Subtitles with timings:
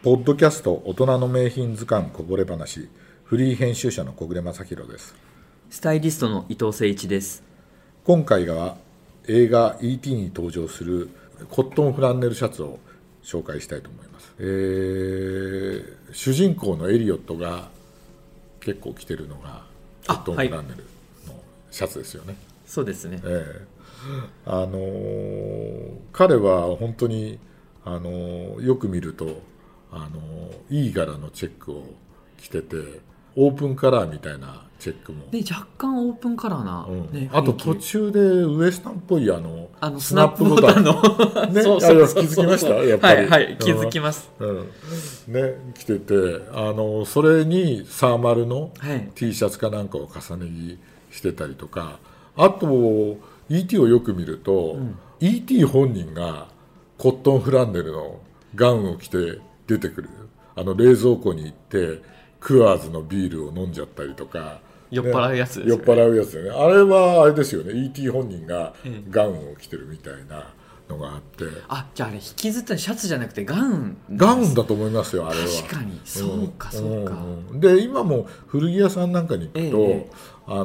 [0.00, 2.88] ポッドキャスト大人の名品図鑑こぼれ話
[3.24, 5.16] フリー編集者の小暮正弘です
[5.70, 7.42] スタイリストの伊藤誠一です。
[8.04, 8.76] 今回は
[9.26, 10.14] 映画 E.T.
[10.14, 11.10] に登場する
[11.50, 12.78] コットンフランネルシャツを
[13.24, 17.68] 紹介したいと思います、えー主人公のエリオットが
[18.60, 19.64] 結構着てるのが
[20.06, 20.84] コットンフランネル
[21.26, 21.34] の
[21.72, 22.36] シャツですよね、
[22.66, 23.20] そうですね。
[23.24, 23.66] ええ
[24.46, 27.40] あのー彼は本当に、
[27.84, 29.42] あのーよく見ると、
[29.92, 30.18] あのー
[30.70, 31.82] いい柄のチェックを
[32.36, 32.76] 着てて
[33.36, 37.12] オープンカラーみたいなチェックも、で若干オープンカラーな、うん。
[37.12, 40.84] ね、あと途中でウエスタンっぽいあのあのスナップボタン。
[40.84, 40.92] の。
[41.50, 42.22] ねそうそうそう。
[42.24, 42.74] 気づきました？
[42.74, 43.22] やっぱり。
[43.22, 44.30] はいはい気づきます。
[44.38, 44.58] うん。
[45.28, 46.14] ね、着てて
[46.52, 49.10] あのそれにサーマルのはい。
[49.14, 50.78] T シャツかなんかを重ね
[51.10, 51.98] 着してたりとか
[52.36, 53.16] あと
[53.48, 54.76] ET をよく見ると、
[55.20, 56.48] ET 本人が
[56.98, 58.20] コットンフランネルの
[58.54, 60.08] ガウンを着て出てくる
[60.56, 62.02] あの冷蔵庫に行って
[62.40, 64.60] クワーズのビールを飲んじゃったりとか。
[64.90, 66.50] 酔っ払うやつです酔っ払うやつよね。
[66.50, 67.74] あれはあれですよね。
[67.74, 70.54] ET 本人がええガウンを着てるみたいな
[70.88, 71.44] のがあって。
[71.68, 75.46] あじゃああれ引きずったシャツじゃなくてガウンガウンだと思いますよあれは。
[75.46, 76.00] 確かに。
[76.06, 77.60] そうかそうか、んうん。
[77.60, 80.10] で今も古着屋さんなんかに行くと、ええ。
[80.46, 80.64] あ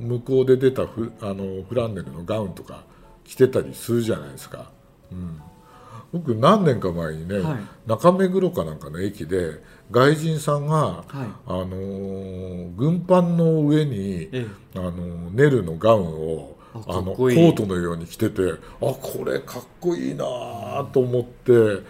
[0.00, 2.84] 向こうで出たフあのフランネルのガウンとか
[3.24, 4.70] 着てたりするじゃないですか、
[5.10, 5.40] うん、
[6.12, 7.58] 僕何年か前にね、はい。
[7.86, 11.16] 中目黒かなんかの駅で外人さんが、はい。
[11.46, 14.92] あの軍パンの上に、えあの
[15.30, 20.24] ネルのガウンをああのコートのように着ててあこれかっこいいな
[20.92, 21.82] と思って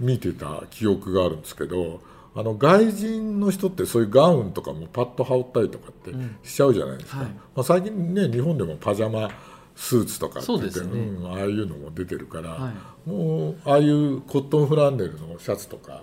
[0.00, 2.00] 見てた記憶があるんですけど
[2.34, 6.10] あの外人の人ってそういうガウンとかもパッと羽織ったりとかって
[6.42, 7.26] しちゃうじゃないですか、はい。
[7.28, 9.30] まあ、最近ね日本でもパジャマ
[9.74, 11.04] スーツとかって言ってそうですね。
[11.04, 12.72] ん、ああいうのも出てるから、は
[13.04, 16.02] もうああいうコットンフランネルのシャツとか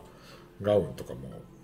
[0.62, 1.20] ガウンとかも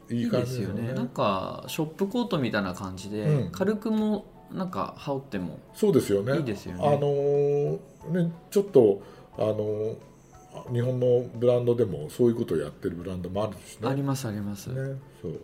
[0.09, 0.93] いいいい感ですよね。
[0.93, 3.51] なんかショップコートみたいな感じで、うん。
[3.51, 6.37] 軽くもなんか羽織ってもそうですよね。
[6.37, 6.79] いいですよね。
[6.81, 9.01] あのーねちょっと
[9.37, 9.97] あのー
[10.71, 13.87] 日本のブランドでもそういうことをやってるブランドもあるしね。
[13.87, 15.31] ありますあります、ねそう。
[15.33, 15.39] で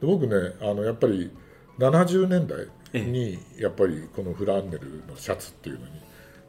[0.00, 1.30] 僕ねあのやっぱり
[1.78, 5.92] 70年代にやっぱりこのフランネルのシャツっていうのに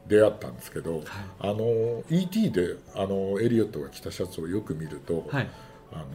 [0.06, 1.02] 出会ったんですけど、
[1.38, 2.50] あのー E.T.
[2.50, 5.48] であのエリオットが着たシャツをよく見ると、はい。
[5.92, 6.06] あのー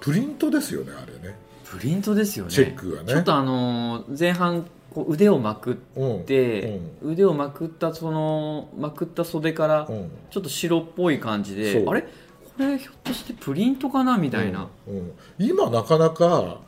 [0.00, 1.36] プリントですよねあれね。
[1.64, 2.50] プリントですよね。
[2.52, 3.12] チェックがね。
[3.12, 9.96] ちょっとあのー前半こう腕をまくっうん、て、腕をまくったそのまくった袖からうん。
[9.96, 11.82] うんちょっと白っぽい感じそう。
[11.82, 12.02] であれ？
[12.02, 12.08] こ
[12.58, 14.18] れひょっとしてプリントかな？
[14.18, 15.12] みたいな、うんうん。
[15.38, 16.60] 今なかなか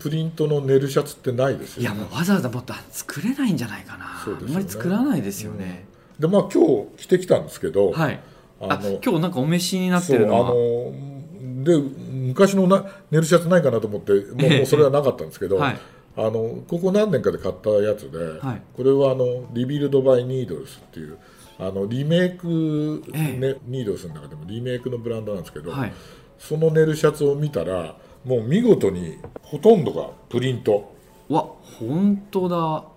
[0.00, 1.82] プリントのネルシャツってないですよね。
[1.82, 4.54] いやもうわざわざもっと作れないんじゃないかな、そうですよね。
[4.54, 5.86] あんまり作らないですよね、
[6.18, 8.20] でまあ今日着てきたんですけど、はい。
[8.60, 14.56] ああの今日なんかお召しになってそうあるのはので昔のなネルシャツないかなと思ってもうええ。
[14.58, 15.78] もうそれはなかったんですけど、はい。
[16.16, 18.62] あのここ何年かで買ったやつで、はい。
[18.76, 21.18] これはあのリビルド・バイ・ニードルスっていう
[21.58, 25.92] あのリメイク、えねニードルスの中でもリメイクのブランドなんですけど、はい。
[26.38, 30.94] そのネルシャツを見たらもう見事にほとんどがプリント。
[31.28, 31.46] わ
[31.78, 32.56] 本当だ。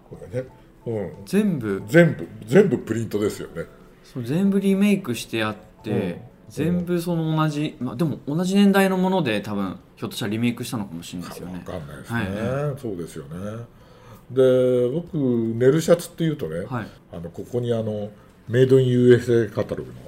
[0.09, 0.47] これね、
[0.85, 1.81] うん、全部。
[1.87, 2.27] 全部。
[2.45, 3.63] 全部プリントですよね。
[4.03, 6.21] そう全部リメイクしてあって、うん。
[6.49, 13.65] 全部その同じ、まあ、でも同じ年代のもので多分ひょっとしたらリメイクしたのかもしれないですよわねかんないですね、はいそうですよね。
[14.29, 16.87] で僕ネルシャツっていうとね、はい。
[17.11, 18.11] あのここにあの
[18.47, 19.99] メイドイン USA カタログの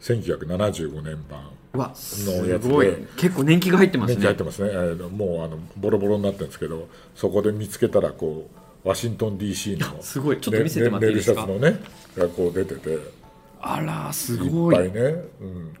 [0.00, 3.06] 1975年版のやつで。
[3.16, 8.48] 結構年季が入ってます年ね季入ってますね、えーもうあのボロボロになってるんですけどそこで見つけたらこ
[8.84, 10.40] うワシントン DC のすごい。
[10.40, 11.42] ちょっと見せてもらっていいですか？
[11.42, 11.80] ルシャツのね
[12.16, 12.98] がこう出てて。
[13.60, 14.76] あらすいごい。
[14.76, 15.00] っぱいね、
[15.40, 15.72] うん、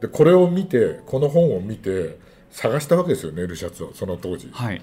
[0.00, 2.18] でこれを見てこの本を見て
[2.50, 4.50] 探したわけですよネルシャツをその当時。
[4.52, 4.82] はい。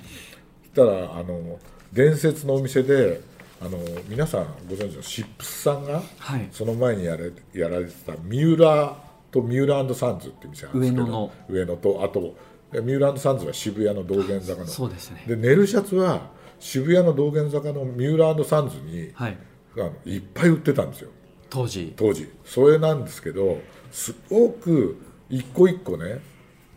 [0.73, 1.59] そしたらあの
[1.93, 3.21] 伝説のお店で
[3.61, 3.77] あの
[4.07, 6.47] 皆さんご存知のシップスさんがはい。
[6.51, 8.95] その前にやれやられてたミューラー
[9.31, 11.31] とミューラーサンズっていう店なんですけど上野の。
[11.49, 12.35] 上野とあと
[12.71, 14.67] ミューラーサンズは渋谷の道玄坂の。
[14.67, 15.23] そうですね。
[15.27, 16.29] でネルシャツは
[16.59, 19.37] 渋谷の道玄坂のミューラーサンズにはい。
[19.75, 21.09] あのいっぱい売ってたんですよ。
[21.49, 21.93] 当時。
[21.97, 22.29] 当時。
[22.45, 23.59] それなんですけど
[23.91, 24.97] すごく
[25.29, 26.19] 一個一個ね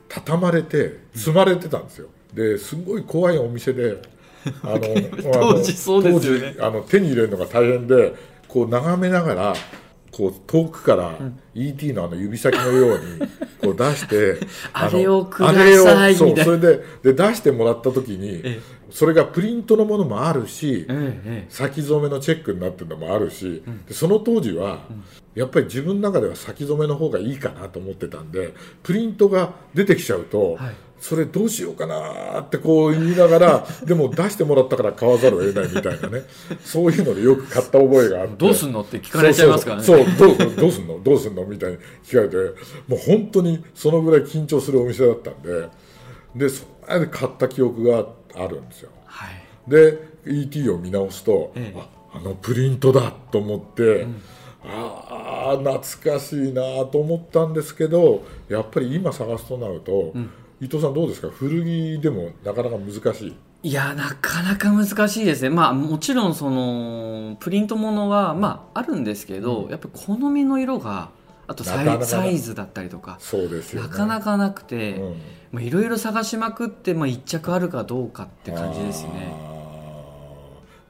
[0.09, 2.09] 畳まれて積まれてたんですよ。
[2.35, 4.03] ですごい怖いお店で
[4.63, 6.57] あの当時そうですよね。
[6.61, 8.15] あの手に入れるのが大変で
[8.49, 9.55] こう眺めながら
[10.11, 11.19] こう遠くから
[11.55, 13.29] ET のあの指先のように
[13.63, 14.39] こう出して
[14.73, 16.53] あのれをくださいそうみたいな。
[16.53, 18.61] それでで出してもらった時にえ
[18.91, 24.81] それがプリントのものもあるしええ先染めのチェックになってるのもあるし、でその当時は、
[25.35, 28.53] やっぱり自分の中では先染めの方がいいかなと思ってたんで
[28.83, 36.23] プリントが出てきちゃうと、はいそれどうしようかなってこう言いながら でも出してもらったから買わざるを得ないみたいなね。
[36.65, 38.35] そういうのでよく買った覚えがあって。
[38.39, 39.83] どうすんのって聞かれちゃいますからね。
[39.83, 41.01] そうどうどうすんの？
[41.03, 42.37] どうすんのみたいに聞かれて
[42.87, 45.69] もう本当にそのぐらい緊張するお店だったんで。
[46.37, 48.07] でそれで買った記憶が
[48.37, 48.91] あるんですよ。
[49.05, 49.71] はい。
[49.71, 51.79] で ET を見直すと、ええ。
[51.79, 54.07] ああのプリントだと思って、
[54.65, 55.81] ああ懐
[56.15, 60.13] かしいなと思ったんですけどやっぱり今探すとなると、
[60.63, 61.29] 伊藤さんどうですか？
[61.29, 63.37] 古着でもなかなか難しい。
[63.65, 65.51] いやなかなか難しいですね。
[65.51, 69.71] まあもちろんそのプリントものはまああるんですけど、うん。
[69.71, 71.11] やっぱり好みの色が
[71.49, 73.89] あとサイなかなかサイズだったりとかそうですよね。
[73.89, 75.01] なかなかなくて、
[75.59, 79.35] いろいろ探しまくって、まあ、一着あるかどうかって感じですね。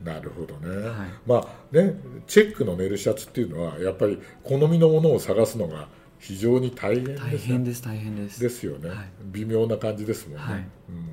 [0.04, 1.08] なるほどね、はい。
[1.26, 1.94] まあね
[2.26, 5.88] チェックのネルシャツっていうのはやっぱり好みのものを探すのが
[6.22, 8.40] 非常に大変です大ね変です大変です。
[8.40, 8.98] ですよね、はい。
[9.32, 10.64] 微妙な感じですもんね、はい。
[10.88, 11.08] うん。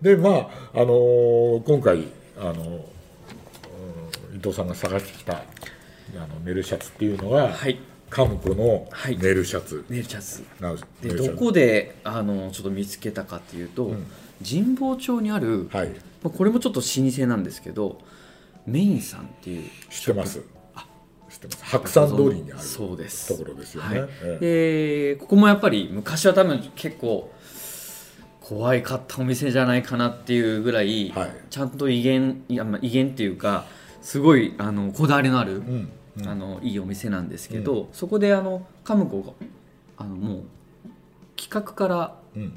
[0.00, 2.04] でまあ、あのー今回
[2.38, 5.40] あの、うん伊藤さんが探してきたあ
[6.32, 7.80] のネルシャツっていうのは、はい。
[8.10, 9.18] カムコのはい。
[9.18, 9.84] ネルシャツ。
[9.88, 10.44] ネイルシャツ。
[10.60, 11.36] なんです、でネルシャツ。
[11.36, 14.06] どこであのちょっと見つけたかっていうと、ん。
[14.48, 15.88] 神保町にある、はい。
[15.88, 15.94] ま
[16.26, 18.00] あ、これもちょっと老舗なんですけど
[18.66, 20.38] メインさんっていう知ってます。
[20.38, 20.42] 知
[21.38, 21.64] ってます。
[21.64, 23.28] 白山通りにあるそうです。
[23.28, 24.08] ところですよね、はい。
[24.40, 25.14] ええ。
[25.14, 27.32] でここもやっぱり昔は多分結構
[28.40, 31.32] 怖いかったお店じゃないかなっていうぐらい、はい。
[31.50, 33.66] ちゃんと威厳いや、まあ、威厳っていうか
[34.02, 35.92] すごいあのこだわりのある、うん。
[36.18, 36.28] うん。
[36.28, 39.32] あのいいお店なんですけど、そこであのカムコが
[39.96, 40.42] あのもう
[41.36, 42.52] 企画からうん。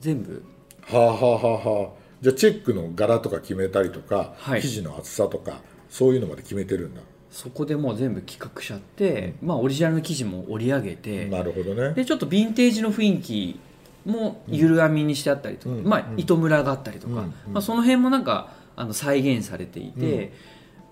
[0.00, 0.44] 全部
[0.82, 1.90] はあはあはあはあ。
[2.20, 4.62] じゃあチェックの柄とか決めたりとか、はい。
[4.62, 11.94] 生地の厚さとかそういうのまで決めてるんだ、そこでもう全部企画しちゃって、まあ、オリジナルの生地も織り上げて、なるほどね。
[11.94, 13.60] でちょっとヴィンテージの雰囲気
[14.06, 15.84] もゆる編みにしてあったりとか、うん。
[15.84, 16.20] まあうん。
[16.20, 17.18] 糸ムラがあったりとか、うん。
[17.18, 17.52] うん。
[17.52, 20.32] まあ、その辺もなんかあの再現されていて、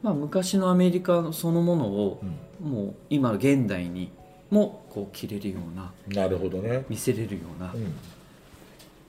[0.02, 2.70] まあ、昔のアメリカそのものをうん。
[2.70, 4.10] もう今の現代に
[4.50, 7.92] もこう着れるようななるほどね、見せれるような、うん。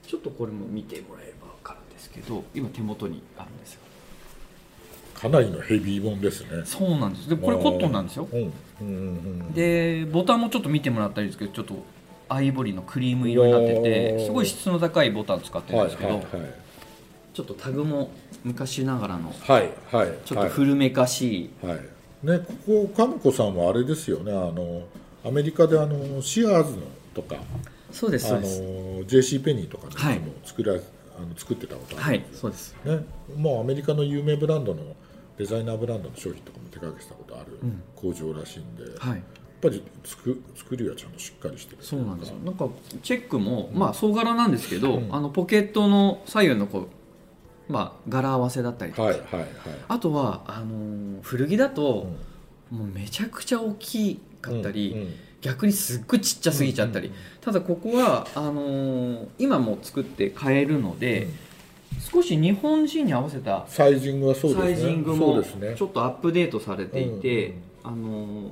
[0.05, 3.81] ちょっとこれも見てもらえれば分かるんですけど今手元にあるんですよ
[5.19, 6.61] かなりのヘビーもんですね。
[6.63, 7.29] そうなんです。
[7.29, 8.27] でこれコットンなんですよ。
[8.31, 8.39] うん。
[8.39, 8.89] うんうんう
[9.49, 11.83] んでボタンもちょっと見てもらったらいいですけどちょっと
[12.29, 16.23] アイボリーのクリーム色になっててすごい質の高いボタン使ってるんはいですけど、はい
[17.33, 18.09] ちょっとタグも
[18.43, 21.85] 昔ながらのはいはいちょっと古めかしい、はい、はい
[22.23, 24.31] ねここカムコさんはあれですよね。
[24.31, 24.83] あの
[25.23, 26.81] アメリカであのシアーズの
[27.13, 27.35] とか
[27.91, 30.19] そうですあのそうです JC ペニーとかではい。
[30.19, 30.81] も作ら、あの
[31.35, 32.75] 作ってたことあるはいそうです。
[32.83, 33.05] ね、
[33.35, 34.95] もうアメリカの有名ブランドの
[35.37, 37.81] デザイナーブランドの商品とかも手掛けてたことあるうん。
[37.95, 39.21] 工場らしいんで、やっはい
[39.61, 41.77] ぱり作作りはちゃんとしっかりしてる。
[41.81, 42.35] そうなんですよ。
[42.45, 42.67] なんか
[43.01, 45.15] チェックも、まあ総柄なんですけど、うん。
[45.15, 46.87] あのポケットの左右のこ
[47.69, 49.47] うまあ柄合わせだったりとか、はいはいはい。
[49.87, 52.07] あとはあのー古着だと、
[52.71, 55.13] もうめちゃくちゃ大きかったり、うんうん。
[55.41, 57.19] 逆にすっごいちっちゃすぎちゃったり、うんうん。
[57.41, 61.33] ただここはあのー今も作って買えるので、うん
[61.99, 64.65] 少し日本人に合わせたサイジングはそうですね。
[64.65, 65.43] サイジングそも
[65.75, 68.51] ちょっとアップデートされていて、うんあのー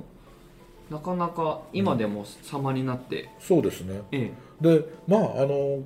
[0.88, 4.02] なかなか今でも様になって、そうですね。
[4.12, 5.82] えでまああの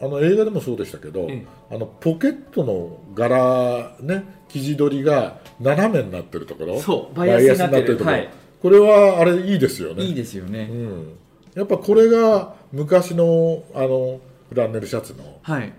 [0.00, 6.80] あの映画でもそうでしたけど、えあのポケットの柄ね生地取りが斜めになってるところ。
[6.80, 7.96] そうバイアスになってる。
[7.96, 8.28] ところ、はい。
[8.66, 11.18] これはあれいいですよえいいねですよね、うん、
[11.54, 15.72] やっぱこれが昔のあのフランネルシャツのはい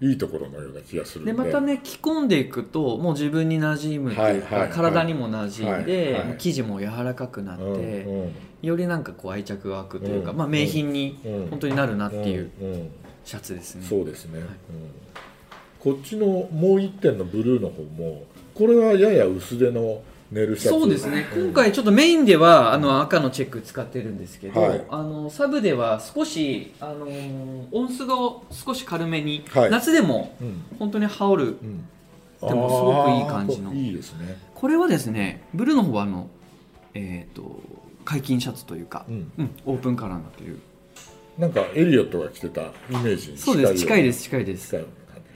[0.00, 1.32] いいところのような気がするんで。
[1.32, 4.70] でまたね着込んでいくともう自分に馴染むっていうか、はいはいはい。
[4.70, 6.36] 体にも馴染んで、はいはい。
[6.38, 8.32] 生地も柔らかくなって、うんうん。
[8.62, 10.36] よりなんかこう愛着が湧くというか、うん。
[10.36, 11.46] まあ、名品にうん。
[11.50, 12.50] 本当になるなっていう
[13.24, 14.46] シャツですね、そうですね、うん。
[15.80, 18.24] こっちのもう一点のブルーの方も
[18.54, 20.80] これはやや薄手のネルシャツ。
[20.80, 24.84] そうですね、うん今回ちょっとメインではあの赤のチェック使ってるんですけど、はい。
[24.90, 28.14] あのサブでは少し、あのー音数が
[28.50, 29.70] 少し軽めに、はい。
[29.70, 30.64] 夏でもうん。
[30.78, 31.84] 本当に羽織るうん。
[32.40, 33.72] でもすごくいい感じの。
[33.72, 34.36] いいですね。
[34.54, 36.28] これはですねブルーの方はあの、
[36.94, 37.60] えー、と
[38.04, 39.32] 解禁シャツというか、うん。
[39.38, 40.58] うんオープンカラーになってる。
[41.38, 43.30] なんかエリオットが着てたイメージ。
[43.32, 43.74] にそうです。
[43.76, 44.18] 近いです。
[44.18, 44.24] す。
[44.24, 44.84] 近いです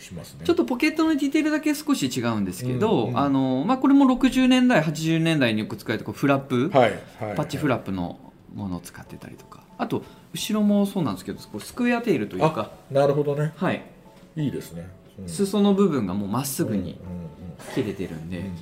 [0.03, 0.45] しますね。
[0.45, 3.19] ちょっとポケットのディテールだけ少し違うんですけど、うんうん。
[3.19, 6.91] あのまあ、これも60年代80年代によく使われたこうフラップ、はい
[7.21, 8.19] はいパッチフラップの
[8.55, 9.63] ものを使ってたりとか。
[9.79, 12.71] あと後ろもそうなんですけどこうスクエアテールというか。
[12.91, 13.53] あなるほどね。
[13.57, 13.83] はい、
[14.37, 15.29] いいですね、うん。
[15.29, 16.99] 裾の部分がもうまっすぐにうんうん
[17.75, 18.53] 切れてるんで、うん。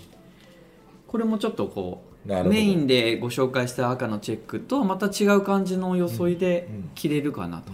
[1.07, 6.91] これもちょっとこうメインでご紹介した赤のチェックとまた違う感じの装いでうんうん。
[6.95, 7.73] 着れるかなと、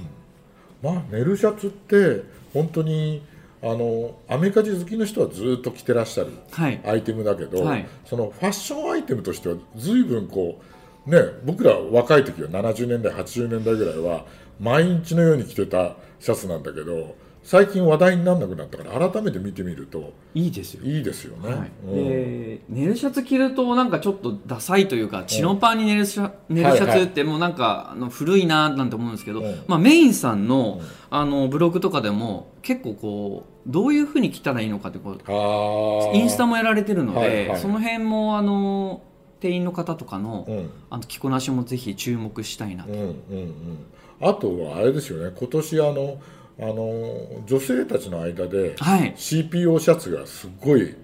[0.83, 2.23] まあネルシャツって
[2.55, 3.23] 本当に
[3.63, 6.81] あのアメリカ人好きの人はずっと着てらっしゃるはい。
[6.85, 7.87] アイテムだけど、はい。
[8.05, 10.61] そのファッションアイテムとしては随分こ
[11.07, 14.27] うね僕ら若い時は70年代80年代ぐらいは
[14.61, 20.85] 毎日のように着てたシャツなんだけど最近話題にならなくなったから改めて見てみるといいですよ。
[20.85, 21.95] いいですよね、はい、うん。
[21.95, 29.63] でネルシャツ着るとなんかちょっとダサいというかチノパンにネルシャ,、ネルシャツってもうなんかあの古いななんて思うんですけど、うん。
[29.69, 30.87] まあ、メインさんの,、うん。
[31.11, 37.61] あのブログとかでも結構こうどういうふうに着たらいいのかってこうインスタもやられてるので、はいはい。
[37.61, 39.05] その辺もあの
[39.39, 40.71] 店員の方とかの,、うん。
[40.91, 43.87] あの着こなしもぜひ注目したいなと、うんうんうん。
[44.21, 45.33] あとはあれですよね。
[45.39, 46.19] 今年あの
[46.59, 49.15] あの女性たちの間ではい。
[49.15, 50.95] CPO シャツがすごい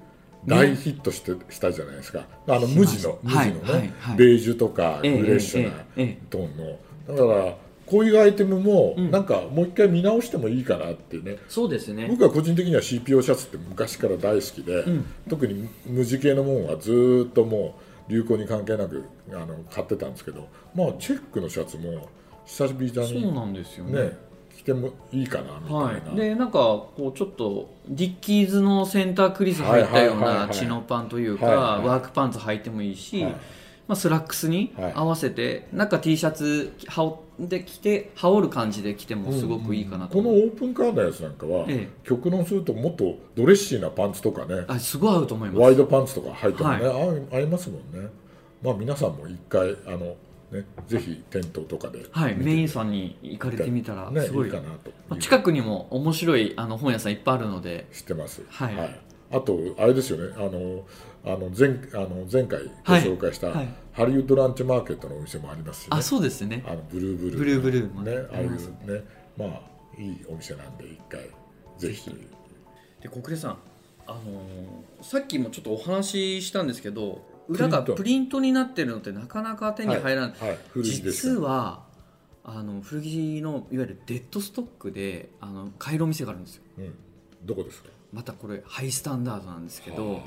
[0.46, 2.26] 大ヒットして、したじゃないですか。
[2.48, 3.72] あの無地の無地のね、はい。
[3.72, 3.92] はい。
[3.98, 6.26] はいベージュとかフええレッシュなええええ。
[6.30, 7.56] トーンの、だから
[7.86, 9.10] こういうアイテムもうん。
[9.10, 12.06] なんかもう一回見直してもいいかなってね、そうですね。
[12.08, 15.04] 僕は個人的には CPO シャツって昔から大好きで、ん。
[15.28, 17.78] 特に無地系のものはずーっとも
[18.08, 22.08] う流行に関係なくあの買ってたんですけどまあチェックのシャツも
[22.44, 24.16] 久しぶりそうになんですよね
[24.62, 30.28] 着てもいいかなみたいな、はい、でなんかこうちょっとディッキーズのセンタークリス入ったようはいはい。
[30.28, 31.88] はいはないチノパンというか、はいはい。
[31.88, 33.32] ワークパンツ履いてもいいし、はい。
[33.32, 33.38] ま
[33.94, 34.92] あ、スラックスにはい。
[34.94, 40.16] 合わせて、なんか T シャツ羽織で着て羽織る感じで着てもすごくいいかなと。
[40.16, 42.06] この思う、オープンカーのやつなんかは、ええ。
[42.06, 45.60] 極論するともっとドレッシーなパンツとかねあすごい合うと思います。
[45.60, 48.08] ワイドパンツとか履いてもね、は合い合いますもんね。
[48.62, 50.14] まあ皆さんも一回あの
[50.52, 54.46] ねぜひ店頭とかではい、メインさんに行かれてみたらねすごい。
[54.46, 57.86] いいかなとまあ近くにも面白いあの本屋さんいっぱいあるので。
[57.92, 58.42] 知ってます。
[58.48, 59.00] はい。
[59.30, 60.34] あとあれですよね。
[60.36, 60.84] あの
[61.24, 63.56] あの前あの前回ご紹介した、はい。
[63.56, 66.64] はいハリウッドランチマーケットのお店もありますし、ね、あそうですね。
[66.66, 69.04] あのブルーブルーブルーブルーもねああいうね
[69.36, 71.20] まあいいお店なんで一回
[71.78, 72.10] ぜひ。
[73.02, 73.58] で小暮さん、
[74.06, 78.40] あのーさっきもちょっとお話ししたんですけど裏がプリント。
[78.40, 81.82] になってるのってなかなか手に入らない、はいはい実は
[82.44, 86.62] あの古着のいわゆるデッドストックであの買えるお店があるんですよ。
[86.78, 86.94] うん、
[87.44, 87.88] どこですか？
[88.12, 90.20] またこれハイスタンダードなんですけど、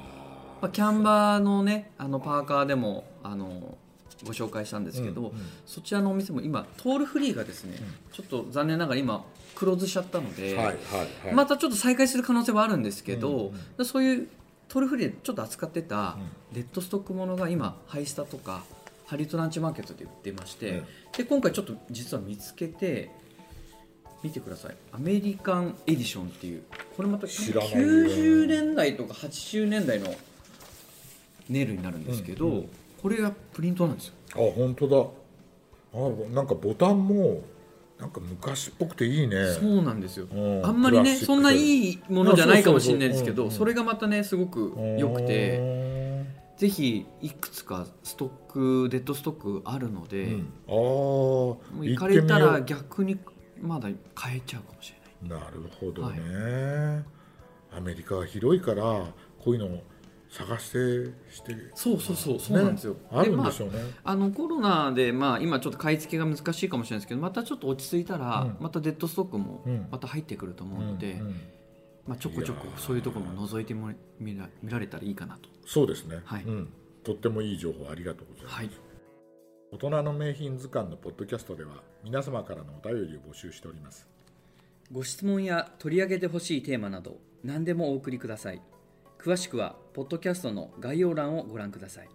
[0.61, 3.77] まあ、キャンバーのねあのパーカーでもあの
[4.23, 5.33] ご紹介したんですけど、うんうん。
[5.65, 7.77] そちらのお店も今トールフリーがですね、
[8.13, 10.75] ちょっと残念ながら今クローズしちゃったので、はいはい
[11.25, 11.33] はい。
[11.33, 13.53] またちょっと再開する可能性はあるんですけど、うんうん。
[13.77, 14.29] でそういう
[14.67, 16.17] トールフリーでちょっと扱ってた
[16.51, 18.63] デッドストックものが今ハイスタとか
[19.05, 20.85] ハリウッドランチマーケットで売ってまして、うん。
[21.15, 23.11] で今回ちょっと実は見つけて
[24.23, 24.75] 見てください。
[24.91, 26.63] アメリカンエディションっていう
[26.97, 30.07] これまた知らないよ90年代とか80年代の
[31.47, 32.69] ネイルになるんですけど、うんうん。
[33.01, 34.13] これがプリントなんですよ。
[34.33, 35.07] あ本当だ。
[35.93, 37.43] あなんかボタンも
[37.99, 39.53] なんか昔っぽくていいね。
[39.53, 40.65] そうなんですよ、うん。
[40.65, 46.25] あんまりねそんないいものじゃないかもしれないですけどそれがまたねすごく良くてて
[46.57, 48.29] ぜひいくつかストッ
[48.85, 50.73] クデッドストックあるので、うん、ああ
[51.83, 53.17] 行かれたら逆に
[53.61, 55.39] まだ買えちゃうかもしれない。
[55.41, 57.03] なるほどね、
[57.75, 59.83] アメリカは広いからこういうのを
[60.35, 68.57] 探してしてそうそうそうそうなんですよ、あるんまでしょうね、あ、あのコロナで、まあ、今ちょっと買い付けが難しいかもしれないですけどまたちょっと落ち着いたら、うん。
[68.59, 69.87] またデッドストックもうん。
[69.89, 71.41] また入ってくると思うので、うんうん。
[72.07, 75.49] まあ、ちょこちょこそういうところも覗いても見ら見られたらいいかなと。
[75.65, 76.43] そうですね、はい。
[76.43, 76.69] うん、
[77.03, 78.69] とってもいい情報ありがとうございます、はい。
[79.71, 84.07] 大人の名品図鑑のポッドキャストでは皆様からのお便りを募集しております。
[84.91, 88.61] ご質問や取り上げてほしいテーマなど何でもお送りください。
[89.17, 92.09] 詳しくはポッドキャストの概要欄をご覧ください。